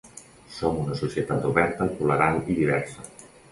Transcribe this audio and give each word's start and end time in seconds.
Som 0.59 0.79
una 0.83 0.97
societat 1.01 1.45
oberta, 1.51 1.89
tolerant 2.01 2.43
i 2.47 2.59
diversa. 2.65 3.09